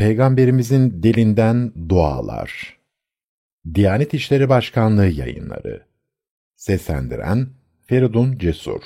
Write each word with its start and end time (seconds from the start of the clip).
Peygamberimizin 0.00 1.02
dilinden 1.02 1.72
dualar. 1.88 2.78
Diyanet 3.74 4.14
İşleri 4.14 4.48
Başkanlığı 4.48 5.06
yayınları. 5.06 5.86
Seslendiren 6.56 7.48
Feridun 7.86 8.38
Cesur. 8.38 8.82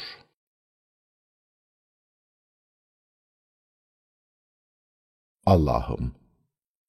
Allah'ım, 5.47 6.15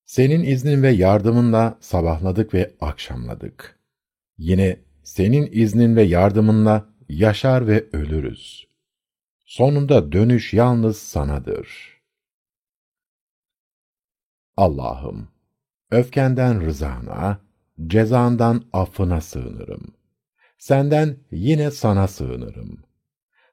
senin 0.06 0.44
iznin 0.44 0.84
ve 0.84 0.90
yardımınla 0.90 1.78
sabahladık 1.80 2.54
ve 2.54 2.76
akşamladık. 2.82 3.80
Yine 4.38 4.80
senin 5.04 5.50
iznin 5.52 5.96
ve 5.96 6.04
yardımınla 6.04 6.90
yaşar 7.10 7.68
ve 7.68 7.86
ölürüz. 7.94 8.68
Sonunda 9.46 10.12
dönüş 10.12 10.54
yalnız 10.54 10.98
sanadır. 10.98 11.95
Allah'ım, 14.58 15.28
öfkenden 15.92 16.66
rızana, 16.66 17.42
cezandan 17.88 18.64
affına 18.74 19.22
sığınırım. 19.22 19.94
Senden 20.58 21.18
yine 21.32 21.72
sana 21.72 22.08
sığınırım. 22.08 22.84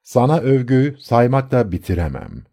Sana 0.03 0.39
övgü 0.39 0.97
saymakla 0.99 1.71
bitiremem. 1.71 2.43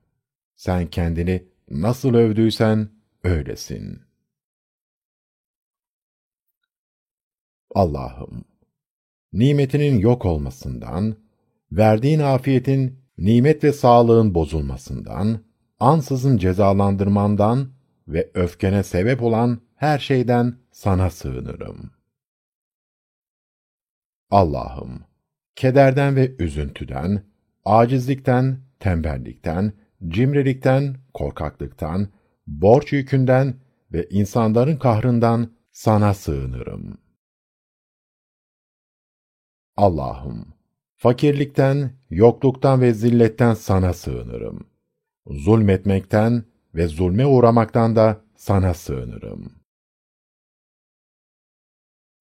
Sen 0.57 0.87
kendini 0.87 1.49
nasıl 1.71 2.15
övdüysen 2.15 2.89
öylesin. 3.25 4.01
Allah'ım, 7.75 8.45
nimetinin 9.33 9.99
yok 9.99 10.25
olmasından, 10.25 11.17
verdiğin 11.73 12.21
afiyetin, 12.21 13.01
nimet 13.19 13.65
ve 13.65 13.73
sağlığın 13.73 14.35
bozulmasından, 14.35 15.45
ansızın 15.81 16.37
cezalandırmandan 16.39 17.80
ve 18.13 18.31
öfkene 18.35 18.83
sebep 18.83 19.23
olan 19.23 19.61
her 19.77 19.99
şeyden 19.99 20.59
sana 20.73 21.11
sığınırım. 21.11 21.91
Allah'ım, 24.31 25.05
kederden 25.57 26.17
ve 26.17 26.37
üzüntüden, 26.39 27.25
acizlikten, 27.65 28.61
tembellikten, 28.81 29.73
cimrilikten, 30.09 30.97
korkaklıktan, 31.15 32.09
borç 32.47 32.93
yükünden 32.93 33.55
ve 33.93 34.09
insanların 34.11 34.77
kahrından 34.77 35.53
sana 35.73 36.15
sığınırım. 36.15 36.99
Allah'ım, 39.77 40.55
fakirlikten, 40.97 41.91
yokluktan 42.11 42.81
ve 42.81 42.95
zilletten 42.95 43.55
sana 43.55 43.93
sığınırım. 43.93 44.67
Zulmetmekten 45.27 46.45
ve 46.75 46.87
zulme 46.87 47.27
uğramaktan 47.27 47.97
da 47.97 48.21
sana 48.37 48.75
sığınırım. 48.75 49.53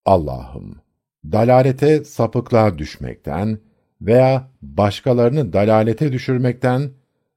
Allah'ım, 0.06 0.82
dalalete, 1.26 2.04
sapıklığa 2.04 2.78
düşmekten 2.78 3.60
veya 4.02 4.52
başkalarını 4.62 5.54
dalalete 5.54 6.12
düşürmekten, 6.12 6.92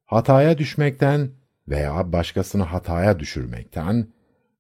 hataya 0.05 0.59
düşmekten 0.59 1.31
veya 1.69 2.13
başkasını 2.13 2.63
hataya 2.63 3.21
düşürmekten, 3.21 4.07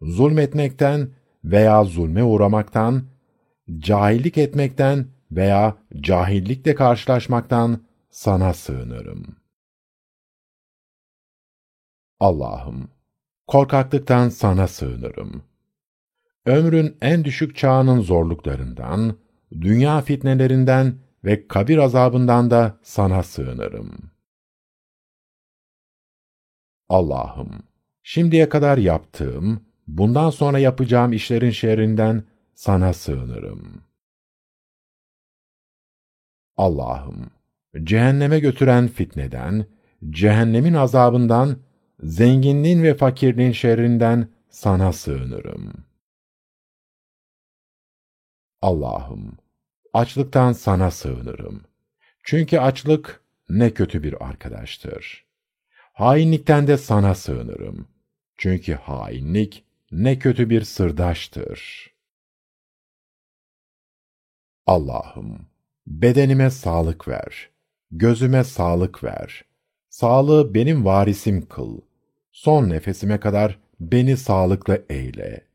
zulmetmekten 0.03 1.09
veya 1.45 1.85
zulme 1.85 2.25
uğramaktan, 2.25 3.03
cahillik 3.79 4.39
etmekten 4.39 5.07
veya 5.31 5.77
cahillikle 6.01 6.75
karşılaşmaktan 6.75 7.81
sana 8.11 8.55
sığınırım. 8.55 9.42
Allah'ım, 12.23 12.91
korkaklıktan 13.47 14.29
sana 14.29 14.69
sığınırım. 14.69 15.43
Ömrün 16.47 16.97
en 17.01 17.25
düşük 17.25 17.57
çağının 17.57 18.01
zorluklarından, 18.01 19.19
dünya 19.53 20.01
fitnelerinden 20.01 20.99
ve 21.25 21.49
kabir 21.49 21.79
azabından 21.79 22.51
da 22.51 22.79
sana 22.83 23.23
sığınırım. 23.23 24.11
Allah'ım, 26.89 27.63
şimdiye 28.03 28.49
kadar 28.49 28.79
yaptığım, 28.79 29.67
bundan 29.87 30.31
sonra 30.31 30.59
yapacağım 30.59 31.13
işlerin 31.13 31.51
şerrinden 31.51 32.25
sana 32.55 32.93
sığınırım. 32.93 33.85
Allah'ım, 36.57 37.31
cehenneme 37.83 38.41
götüren 38.41 38.89
fitneden, 38.89 39.67
cehennemin 40.11 40.75
azabından, 40.75 41.57
zenginliğin 42.03 42.83
ve 42.83 42.95
fakirliğin 42.95 43.53
şerrinden 43.53 44.29
sana 44.51 44.93
sığınırım. 44.93 45.85
Allah'ım, 48.63 49.39
açlıktan 49.93 50.53
sana 50.53 50.91
sığınırım. 50.91 51.65
Çünkü 52.23 52.59
açlık 52.59 53.25
ne 53.49 53.75
kötü 53.75 54.03
bir 54.03 54.27
arkadaştır. 54.29 55.27
Hainlikten 55.93 56.67
de 56.67 56.77
sana 56.77 57.15
sığınırım. 57.15 57.89
Çünkü 58.37 58.75
hainlik 58.75 59.65
ne 59.91 60.19
kötü 60.19 60.51
bir 60.51 60.63
sırdaştır. 60.63 61.93
Allah'ım, 64.67 65.47
bedenime 65.87 66.51
sağlık 66.51 67.09
ver, 67.09 67.51
gözüme 67.91 68.45
sağlık 68.45 69.05
ver. 69.05 69.45
Sağlığı 69.89 70.55
benim 70.55 70.85
varisim 70.85 71.47
kıl. 71.49 71.81
Son 72.33 72.69
nefesime 72.69 73.21
kadar 73.21 73.59
beni 73.81 74.17
sağlıklı 74.17 74.85
eyle. 74.89 75.47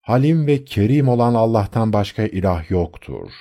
Halim 0.00 0.46
ve 0.46 0.64
kerim 0.64 1.08
olan 1.08 1.34
Allah'tan 1.34 1.92
başka 1.92 2.22
ilah 2.22 2.70
yoktur. 2.70 3.32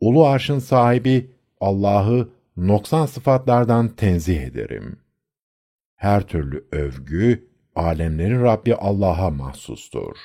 Ulu 0.00 0.26
arşın 0.26 0.58
sahibi 0.58 1.30
Allah'ı 1.60 2.32
noksan 2.56 3.06
sıfatlardan 3.06 3.88
tenzih 3.88 4.40
ederim. 4.40 5.00
Her 5.94 6.26
türlü 6.26 6.68
övgü, 6.72 7.50
alemlerin 7.74 8.42
Rabbi 8.42 8.74
Allah'a 8.74 9.30
mahsustur. 9.30 10.16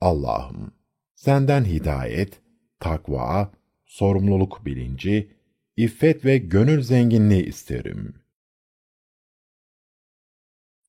Allah'ım, 0.00 0.72
senden 1.14 1.64
hidayet, 1.64 2.40
takva, 2.80 3.50
sorumluluk 3.84 4.66
bilinci, 4.66 5.37
iffet 5.78 6.24
ve 6.24 6.38
gönül 6.38 6.82
zenginliği 6.82 7.44
isterim. 7.46 8.14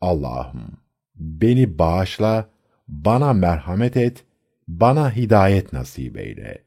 Allah'ım, 0.01 0.77
beni 1.15 1.79
bağışla, 1.79 2.49
bana 2.87 3.33
merhamet 3.33 3.97
et, 3.97 4.25
bana 4.67 5.15
hidayet 5.15 5.73
nasip 5.73 6.17
eyle. 6.17 6.63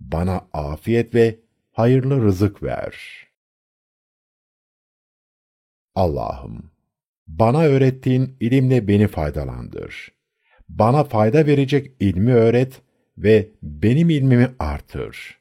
Bana 0.00 0.48
afiyet 0.52 1.14
ve 1.14 1.38
hayırlı 1.72 2.22
rızık 2.22 2.62
ver. 2.62 3.26
Allah'ım, 5.94 6.70
bana 7.26 7.62
öğrettiğin 7.64 8.36
ilimle 8.40 8.88
beni 8.88 9.08
faydalandır. 9.08 10.12
Bana 10.68 11.04
fayda 11.04 11.46
verecek 11.46 11.92
ilmi 12.00 12.34
öğret 12.34 12.82
ve 13.18 13.50
benim 13.62 14.10
ilmimi 14.10 14.50
artır. 14.58 15.38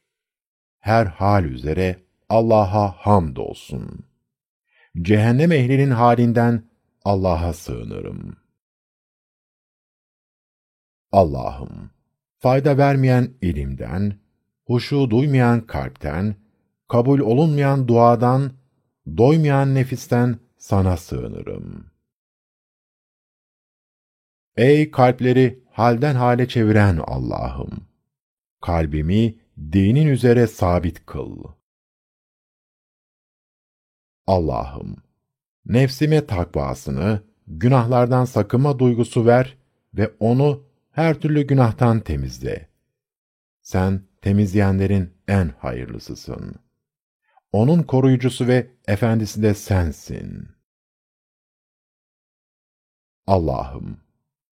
Her 0.80 1.06
hal 1.06 1.46
üzere 1.46 2.04
Allah'a 2.34 2.92
hamdolsun. 2.92 4.06
Cehennem 5.02 5.52
ehlinin 5.52 5.92
halinden 5.92 6.70
Allah'a 7.06 7.54
sığınırım. 7.54 8.38
Allah'ım, 11.12 11.92
fayda 12.40 12.78
vermeyen 12.78 13.34
ilimden, 13.42 14.20
huşu 14.66 15.10
duymayan 15.10 15.62
kalpten, 15.62 16.36
kabul 16.88 17.20
olunmayan 17.20 17.88
duadan, 17.88 18.52
doymayan 19.18 19.76
nefisten 19.76 20.40
sana 20.58 20.98
sığınırım. 20.98 21.92
Ey 24.58 24.92
kalpleri 24.92 25.64
halden 25.72 26.16
hale 26.16 26.48
çeviren 26.48 26.98
Allah'ım! 26.98 27.88
Kalbimi 28.62 29.40
dinin 29.72 30.08
üzere 30.08 30.48
sabit 30.48 31.06
kıl. 31.06 31.44
Allah'ım! 34.28 34.96
Nefsime 35.66 36.26
takvasını, 36.26 37.22
günahlardan 37.48 38.26
sakınma 38.26 38.80
duygusu 38.80 39.26
ver 39.26 39.58
ve 39.94 40.12
onu 40.20 40.64
her 40.92 41.20
türlü 41.20 41.48
günahtan 41.48 42.00
temizle. 42.00 42.70
Sen 43.62 44.02
temizleyenlerin 44.22 45.14
en 45.28 45.50
hayırlısısın. 45.60 46.56
Onun 47.52 47.84
koruyucusu 47.84 48.48
ve 48.48 48.68
efendisi 48.88 49.44
de 49.44 49.54
sensin. 49.54 50.48
Allah'ım, 53.28 53.98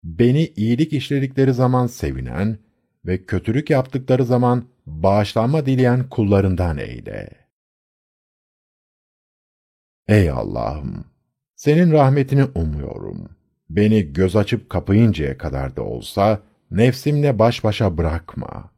beni 0.04 0.46
iyilik 0.56 0.94
işledikleri 0.94 1.54
zaman 1.54 1.88
sevinen 1.88 2.58
ve 3.06 3.26
kötülük 3.26 3.70
yaptıkları 3.70 4.26
zaman 4.26 4.66
bağışlanma 4.86 5.66
dileyen 5.66 6.10
kullarından 6.10 6.78
eyle. 6.78 7.41
Ey 10.12 10.30
Allah'ım! 10.30 11.06
Senin 11.56 11.92
rahmetini 11.92 12.44
umuyorum. 12.44 13.30
Beni 13.70 14.14
göz 14.14 14.36
açıp 14.36 14.70
kapayıncaya 14.70 15.38
kadar 15.38 15.76
da 15.76 15.84
olsa, 15.84 16.42
nefsimle 16.72 17.40
baş 17.40 17.64
başa 17.64 17.98
bırakma. 17.98 18.72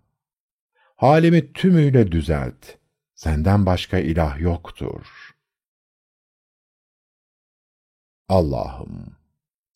Halimi 0.96 1.54
tümüyle 1.54 2.12
düzelt. 2.12 2.66
Senden 3.16 3.66
başka 3.66 4.00
ilah 4.00 4.40
yoktur. 4.40 5.34
Allah'ım, 8.30 9.16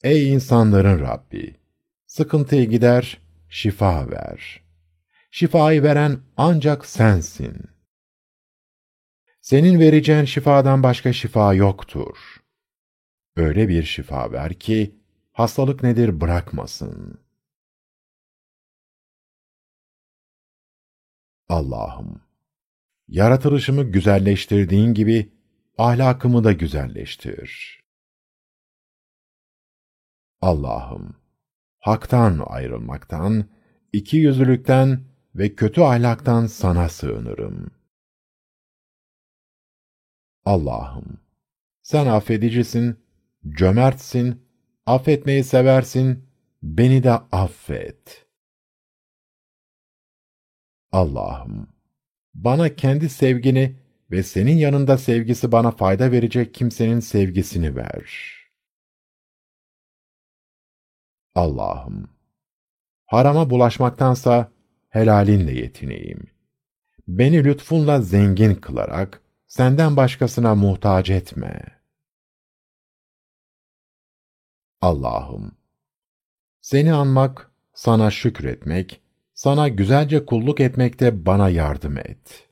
ey 0.04 0.33
insanların 0.33 1.00
Rabbi, 1.00 1.56
sıkıntıyı 2.07 2.69
gider, 2.69 3.21
şifa 3.50 4.09
ver. 4.12 4.62
Şifayı 5.31 5.83
veren 5.83 6.19
ancak 6.38 6.86
sensin. 6.86 7.77
Senin 9.50 9.80
vereceğin 9.80 10.26
şifadan 10.26 10.84
başka 10.84 11.14
şifa 11.14 11.54
yoktur. 11.54 12.18
Öyle 13.36 13.68
bir 13.70 13.84
şifa 13.84 14.32
ver 14.32 14.54
ki, 14.54 14.96
hastalık 15.32 15.84
nedir 15.84 16.22
bırakmasın. 16.22 17.20
Allah'ım, 21.50 22.22
yaratılışımı 23.08 23.84
güzelleştirdiğin 23.84 24.94
gibi, 24.94 25.32
ahlakımı 25.78 26.44
da 26.44 26.52
güzelleştir. 26.52 27.80
Allah'ım, 30.42 31.16
haktan 31.80 32.44
ayrılmaktan, 32.48 33.46
iki 33.94 34.18
yüzlülükten 34.18 35.04
ve 35.36 35.56
kötü 35.56 35.82
ahlaktan 35.82 36.48
sana 36.48 36.90
sığınırım. 36.90 37.77
Allah'ım, 40.48 41.20
sen 41.82 42.06
affedicisin, 42.06 43.00
cömertsin, 43.50 44.46
affetmeyi 44.86 45.44
seversin, 45.44 46.26
beni 46.64 47.04
de 47.04 47.12
affet. 47.12 48.28
Allah'ım, 50.92 51.68
bana 52.34 52.76
kendi 52.76 53.10
sevgini 53.10 53.76
ve 54.12 54.24
senin 54.24 54.58
yanında 54.58 54.98
sevgisi 54.98 55.52
bana 55.52 55.72
fayda 55.72 56.12
verecek 56.12 56.54
kimsenin 56.54 57.00
sevgisini 57.00 57.76
ver. 57.76 58.34
Allah'ım, 61.36 62.10
harama 63.06 63.50
bulaşmaktansa 63.50 64.52
helalinle 64.90 65.52
yetineyim. 65.52 66.28
Beni 67.08 67.44
lütfunla 67.44 68.02
zengin 68.02 68.56
kılarak 68.56 69.27
senden 69.48 69.98
başkasına 69.98 70.56
muhtaç 70.56 71.10
etme. 71.10 71.82
Allah'ım, 74.82 75.58
seni 76.62 76.94
anmak, 76.94 77.52
sana 77.74 78.12
şükretmek, 78.12 79.02
sana 79.34 79.68
güzelce 79.68 80.26
kulluk 80.26 80.60
etmekte 80.60 81.26
bana 81.26 81.50
yardım 81.50 81.98
et. 81.98 82.50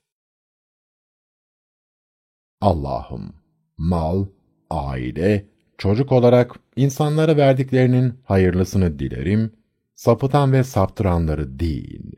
Allah'ım, 2.62 3.36
mal, 3.77 4.25
aile, 4.69 5.45
çocuk 5.77 6.12
olarak 6.12 6.56
insanlara 6.75 7.38
verdiklerinin 7.38 8.19
hayırlısını 8.24 9.00
dilerim, 9.00 9.53
sapıtan 9.95 10.53
ve 10.53 10.63
saptıranları 10.63 11.59
değil. 11.59 12.15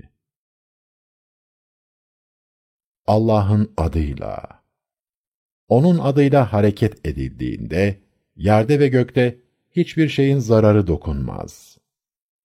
Allah'ın 3.07 3.73
adıyla. 3.77 4.56
Onun 5.67 5.99
adıyla 5.99 6.53
hareket 6.53 7.07
edildiğinde, 7.07 7.99
yerde 8.35 8.79
ve 8.79 8.87
gökte 8.87 9.37
hiçbir 9.71 10.09
şeyin 10.09 10.39
zararı 10.39 10.87
dokunmaz. 10.87 11.77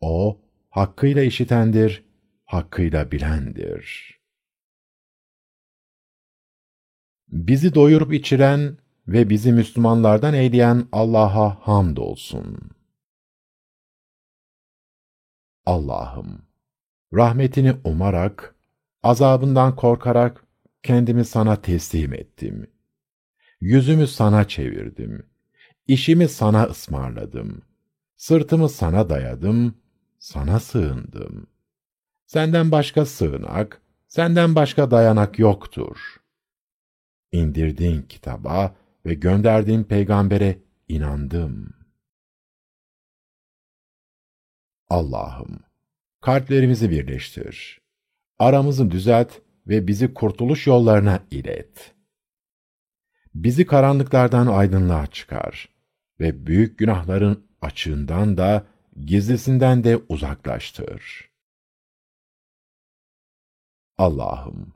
O, 0.00 0.40
hakkıyla 0.70 1.22
işitendir, 1.22 2.04
hakkıyla 2.44 3.12
bilendir. 3.12 4.18
Bizi 7.28 7.74
doyurup 7.74 8.12
içiren 8.12 8.78
ve 9.08 9.30
bizi 9.30 9.52
Müslümanlardan 9.52 10.34
eyleyen 10.34 10.88
Allah'a 10.92 11.66
hamdolsun. 11.68 12.70
Allah'ım, 15.66 16.42
rahmetini 17.12 17.74
umarak, 17.84 18.54
azabından 19.02 19.76
korkarak 19.76 20.44
kendimi 20.82 21.24
sana 21.24 21.62
teslim 21.62 22.14
ettim. 22.14 22.71
Yüzümü 23.62 24.06
sana 24.06 24.48
çevirdim. 24.48 25.26
İşimi 25.86 26.28
sana 26.28 26.64
ısmarladım. 26.64 27.62
Sırtımı 28.16 28.68
sana 28.68 29.08
dayadım, 29.08 29.74
sana 30.18 30.60
sığındım. 30.60 31.46
Senden 32.26 32.70
başka 32.70 33.06
sığınak, 33.06 33.82
senden 34.08 34.54
başka 34.54 34.90
dayanak 34.90 35.38
yoktur. 35.38 36.16
İndirdiğin 37.32 38.02
kitaba 38.02 38.76
ve 39.06 39.14
gönderdiğin 39.14 39.84
peygambere 39.84 40.58
inandım. 40.88 41.74
Allah'ım, 44.88 45.60
kalplerimizi 46.20 46.90
birleştir. 46.90 47.80
Aramızı 48.38 48.90
düzelt 48.90 49.32
ve 49.66 49.86
bizi 49.86 50.14
kurtuluş 50.14 50.66
yollarına 50.66 51.20
ilet. 51.30 51.91
Bizi 53.34 53.66
karanlıklardan 53.66 54.46
aydınlığa 54.46 55.06
çıkar 55.06 55.68
ve 56.20 56.46
büyük 56.46 56.78
günahların 56.78 57.46
açığından 57.62 58.36
da 58.36 58.66
gizlisinden 59.04 59.84
de 59.84 59.96
uzaklaştır. 60.08 61.30
Allah'ım, 63.98 64.74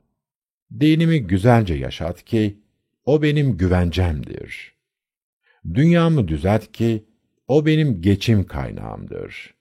dinimi 0.79 1.27
güzelce 1.27 1.73
yaşat 1.73 2.23
ki, 2.23 2.59
o 3.05 3.21
benim 3.21 3.57
güvencemdir. 3.57 4.75
Dünyamı 5.73 6.27
düzelt 6.27 6.71
ki, 6.71 7.05
o 7.47 7.65
benim 7.65 8.01
geçim 8.01 8.47
kaynağımdır. 8.47 9.55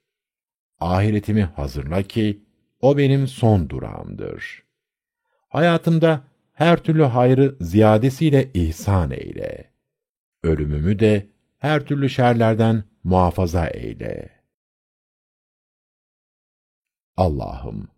Ahiretimi 0.81 1.42
hazırla 1.42 2.02
ki, 2.02 2.44
o 2.81 2.99
benim 2.99 3.26
son 3.26 3.69
durağımdır. 3.69 4.62
Hayatımda 5.49 6.25
her 6.56 6.82
türlü 6.82 7.02
hayrı 7.02 7.56
ziyadesiyle 7.60 8.50
ihsan 8.54 9.10
eyle. 9.10 9.72
Ölümümü 10.42 10.98
de 10.98 11.26
her 11.58 11.84
türlü 11.86 12.10
şerlerden 12.10 12.84
muhafaza 13.04 13.66
eyle. 13.66 14.42
Allah'ım, 17.16 17.88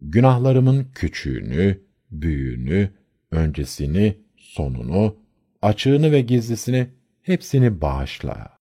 günahlarımın 0.00 0.90
küçüğünü, 0.94 1.84
büyüğünü, 2.10 2.90
öncesini, 3.30 4.18
sonunu, 4.36 5.16
açığını 5.62 6.12
ve 6.12 6.20
gizlisini 6.20 6.90
hepsini 7.22 7.80
bağışla. 7.80 8.58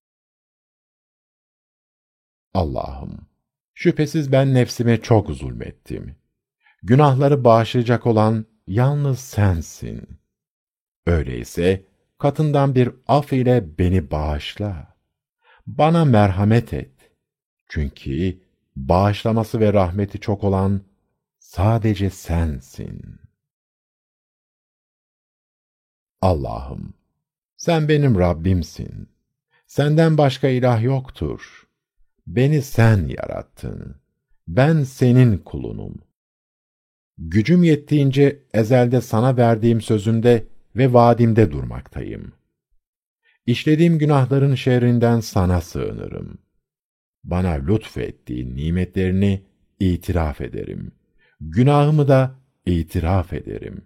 Allah'ım, 2.53 3.27
şüphesiz 3.74 4.32
ben 4.32 4.53
nefsime 4.53 5.01
çok 5.01 5.29
zulmettim. 5.29 6.15
Günahları 6.84 7.44
bağışlayacak 7.44 8.08
olan 8.08 8.46
yalnız 8.70 9.20
sensin. 9.20 10.20
Öyleyse 11.06 11.86
katından 12.18 12.76
bir 12.76 12.92
af 13.08 13.34
ile 13.34 13.78
beni 13.78 14.12
bağışla. 14.12 14.96
Bana 15.68 16.06
merhamet 16.06 16.74
et. 16.74 17.12
Çünkü 17.70 18.40
bağışlaması 18.76 19.60
ve 19.60 19.74
rahmeti 19.74 20.20
çok 20.20 20.44
olan 20.44 20.82
sadece 21.40 22.10
sensin. 22.10 23.20
Allah'ım, 26.22 26.94
sen 27.58 27.90
benim 27.90 28.20
Rabbimsin. 28.20 29.10
Senden 29.68 30.18
başka 30.18 30.48
ilah 30.48 30.84
yoktur. 30.84 31.68
Beni 32.28 32.62
sen 32.62 33.08
yarattın. 33.08 33.96
Ben 34.48 34.84
senin 34.84 35.38
kulunum. 35.38 36.09
Gücüm 37.22 37.64
yettiğince 37.64 38.44
ezelde 38.54 39.02
sana 39.02 39.38
verdiğim 39.38 39.82
sözümde 39.82 40.48
ve 40.76 40.94
vaadimde 40.94 41.52
durmaktayım. 41.52 42.34
İşlediğim 43.46 44.00
günahların 44.00 44.56
şerrinden 44.56 45.20
sana 45.20 45.62
sığınırım. 45.62 46.38
Bana 47.24 47.50
lütfettiğin 47.50 48.56
nimetlerini 48.56 49.46
itiraf 49.80 50.42
ederim. 50.42 50.92
Günahımı 51.42 52.08
da 52.08 52.36
itiraf 52.66 53.34
ederim. 53.34 53.86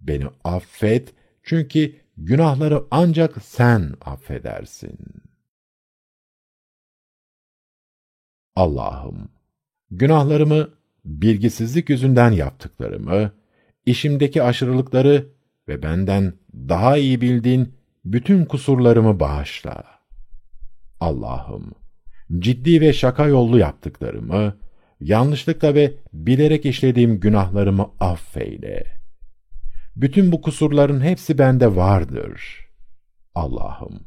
Beni 0.00 0.26
affet 0.44 1.14
çünkü 1.42 1.94
günahları 2.16 2.84
ancak 2.90 3.42
sen 3.42 3.94
affedersin. 4.00 4.98
Allah'ım, 8.54 9.28
günahlarımı, 9.90 10.75
bilgisizlik 11.06 11.90
yüzünden 11.90 12.30
yaptıklarımı, 12.30 13.32
işimdeki 13.86 14.42
aşırılıkları 14.42 15.26
ve 15.68 15.82
benden 15.82 16.32
daha 16.54 16.96
iyi 16.96 17.20
bildiğin 17.20 17.74
bütün 18.04 18.44
kusurlarımı 18.44 19.20
bağışla. 19.20 19.84
Allah'ım, 21.00 21.72
ciddi 22.38 22.80
ve 22.80 22.92
şaka 22.92 23.26
yollu 23.26 23.58
yaptıklarımı, 23.58 24.56
yanlışlıkla 25.00 25.74
ve 25.74 25.94
bilerek 26.12 26.66
işlediğim 26.66 27.20
günahlarımı 27.20 27.90
affeyle. 28.00 28.84
Bütün 29.96 30.32
bu 30.32 30.40
kusurların 30.40 31.00
hepsi 31.00 31.38
bende 31.38 31.76
vardır. 31.76 32.66
Allah'ım, 33.34 34.00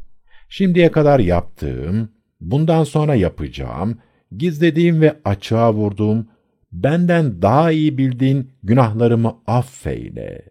şimdiye 0.50 0.91
kadar 0.91 1.20
yaptığım, 1.20 2.12
bundan 2.41 2.84
sonra 2.84 3.15
yapacağım, 3.15 3.98
gizlediğim 4.38 5.01
ve 5.01 5.20
açığa 5.25 5.74
vurduğum, 5.74 6.27
benden 6.72 7.42
daha 7.42 7.72
iyi 7.72 7.98
bildiğin 7.98 8.52
günahlarımı 8.64 9.42
affeyle. 9.48 10.50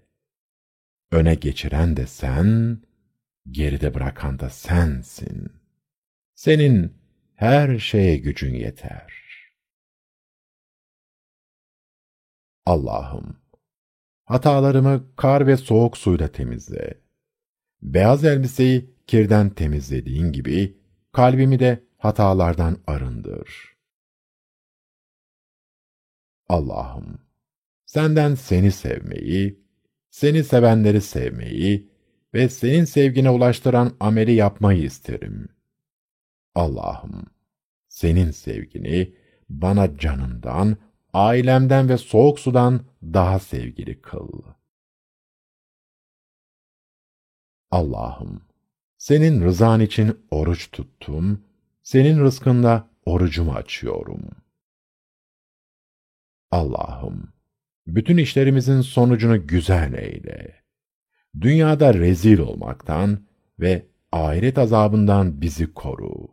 Öne 1.12 1.34
geçiren 1.34 1.96
de 1.96 2.06
sen, 2.06 2.78
geride 3.50 3.94
bırakan 3.94 4.38
da 4.38 4.50
sensin. 4.50 5.52
Senin 6.34 6.94
her 7.34 7.78
şeye 7.78 8.16
gücün 8.16 8.54
yeter. 8.54 9.14
Allah'ım, 12.66 13.36
hatalarımı 14.24 15.16
kar 15.16 15.46
ve 15.46 15.56
soğuk 15.56 15.96
suyla 15.96 16.28
temizle. 16.28 17.00
Beyaz 17.82 18.24
elbiseyi 18.24 18.94
kirden 19.06 19.50
temizlediğin 19.50 20.32
gibi, 20.32 20.78
kalbimi 21.12 21.58
de 21.58 21.84
hatalardan 21.98 22.78
arındır. 22.86 23.77
Allah'ım, 26.48 27.18
senden 27.86 28.34
seni 28.34 28.72
sevmeyi, 28.72 29.60
seni 30.10 30.44
sevenleri 30.44 31.00
sevmeyi 31.00 31.90
ve 32.34 32.48
senin 32.48 32.84
sevgine 32.84 33.30
ulaştıran 33.30 33.96
ameli 34.00 34.32
yapmayı 34.32 34.82
isterim. 34.82 35.48
Allah'ım, 36.54 37.26
senin 37.88 38.30
sevgini 38.30 39.14
bana 39.48 39.98
canımdan, 39.98 40.76
ailemden 41.12 41.88
ve 41.88 41.98
soğuk 41.98 42.40
sudan 42.40 42.80
daha 43.02 43.38
sevgili 43.38 44.00
kıl. 44.02 44.42
Allah'ım, 47.70 48.42
senin 48.98 49.44
rızan 49.44 49.80
için 49.80 50.26
oruç 50.30 50.70
tuttum, 50.70 51.44
senin 51.82 52.20
rızkında 52.20 52.88
orucumu 53.06 53.52
açıyorum. 53.52 54.22
Allah'ım, 56.50 57.32
bütün 57.86 58.16
işlerimizin 58.16 58.80
sonucunu 58.80 59.46
güzel 59.46 59.92
eyle. 59.92 60.64
Dünyada 61.40 61.94
rezil 61.94 62.38
olmaktan 62.38 63.26
ve 63.60 63.86
ahiret 64.12 64.58
azabından 64.58 65.40
bizi 65.40 65.74
koru. 65.74 66.28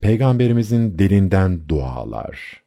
Peygamberimizin 0.00 0.98
dilinden 0.98 1.68
dualar. 1.68 2.64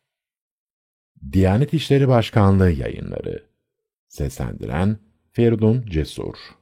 Diyanet 1.32 1.74
İşleri 1.74 2.08
Başkanlığı 2.08 2.72
yayınları. 2.72 3.48
Seslendiren 4.08 4.98
Feridun 5.32 5.86
Cesur 5.86 6.57